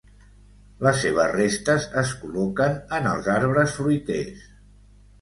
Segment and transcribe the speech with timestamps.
[0.87, 4.53] Les seves restes es col·loquen en els arbres fruiters.